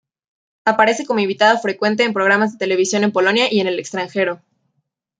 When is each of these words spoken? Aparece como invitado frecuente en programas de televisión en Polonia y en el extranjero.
Aparece 0.65 1.05
como 1.05 1.19
invitado 1.19 1.59
frecuente 1.59 2.03
en 2.03 2.11
programas 2.13 2.53
de 2.53 2.57
televisión 2.57 3.03
en 3.03 3.11
Polonia 3.11 3.53
y 3.53 3.59
en 3.59 3.67
el 3.67 3.77
extranjero. 3.77 4.41